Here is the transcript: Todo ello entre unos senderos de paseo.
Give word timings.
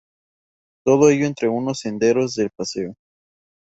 Todo 0.83 1.11
ello 1.11 1.27
entre 1.27 1.47
unos 1.47 1.81
senderos 1.81 2.33
de 2.33 2.49
paseo. 2.49 2.95